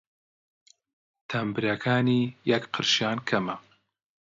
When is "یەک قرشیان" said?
2.51-3.17